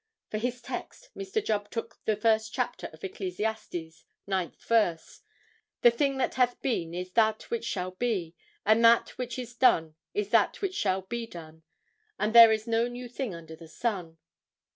[0.31, 1.43] For his text, Mr.
[1.45, 5.21] Jubb took the first chapter of Ecclesiastes, ninth verse:
[5.83, 8.33] "The thing that hath been is that which shall be;
[8.65, 11.61] and that which is done is that which shall be done;
[12.17, 14.17] and there is no new thing under the sun."